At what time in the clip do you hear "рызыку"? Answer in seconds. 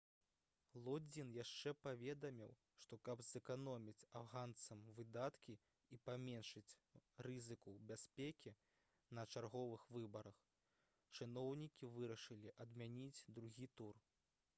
7.29-7.75